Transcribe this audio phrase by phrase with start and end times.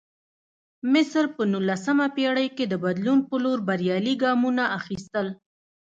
[0.93, 5.27] مصر په نولسمه پېړۍ کې د بدلون په لور بریالي ګامونه اخیستل.